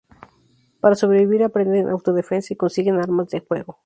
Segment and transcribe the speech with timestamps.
[0.79, 3.77] Para sobrevivir aprenden autodefensa y consiguen armas de fuego.